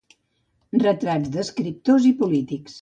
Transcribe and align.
Retrats 0.85 1.31
d'escriptors 1.37 2.13
i 2.13 2.19
polítics. 2.25 2.79